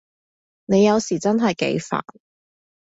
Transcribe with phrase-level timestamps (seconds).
[0.65, 2.01] 你有時真係幾煩